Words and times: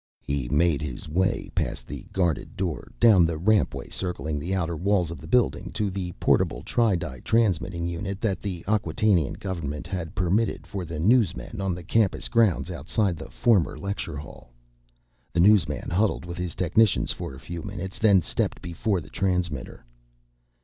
He 0.25 0.49
made 0.49 0.81
his 0.81 1.07
way 1.07 1.51
past 1.53 1.85
the 1.85 2.07
guarded 2.11 2.57
door, 2.57 2.91
down 2.99 3.23
the 3.23 3.37
rampway 3.37 3.89
circling 3.91 4.39
the 4.39 4.51
outer 4.55 4.75
walls 4.75 5.11
of 5.11 5.19
the 5.21 5.27
building, 5.27 5.69
to 5.75 5.91
the 5.91 6.11
portable 6.13 6.63
tri 6.63 6.95
di 6.95 7.19
transmitting 7.19 7.87
unit 7.87 8.19
that 8.19 8.39
the 8.41 8.63
Acquatainian 8.67 9.33
government 9.37 9.85
had 9.85 10.15
permitted 10.15 10.65
for 10.65 10.85
the 10.85 10.99
newsmen 10.99 11.61
on 11.61 11.75
the 11.75 11.83
campus 11.83 12.29
grounds 12.29 12.71
outside 12.71 13.15
the 13.15 13.29
former 13.29 13.77
lecture 13.77 14.17
hall. 14.17 14.51
The 15.33 15.39
newsman 15.39 15.91
huddled 15.91 16.25
with 16.25 16.39
his 16.39 16.55
technicians 16.55 17.11
for 17.11 17.35
a 17.35 17.39
few 17.39 17.61
minutes, 17.61 17.99
then 17.99 18.23
stepped 18.23 18.59
before 18.59 19.01
the 19.01 19.09
transmitter. 19.11 19.85